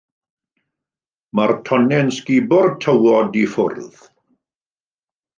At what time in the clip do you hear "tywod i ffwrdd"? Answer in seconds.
2.85-4.01